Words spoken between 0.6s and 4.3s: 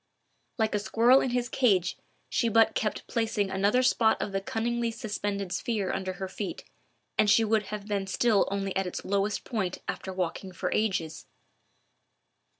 a squirrel in his cage she but kept placing another spot